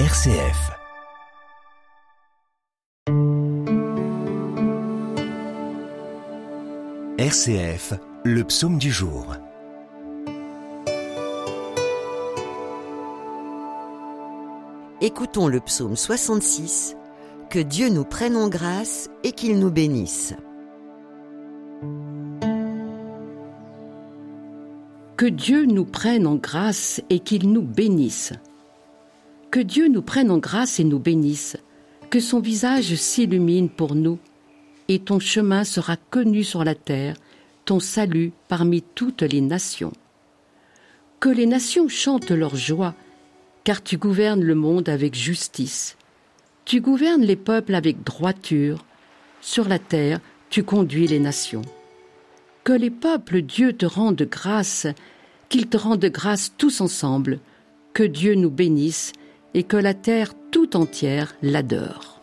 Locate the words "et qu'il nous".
19.22-19.70, 27.10-27.62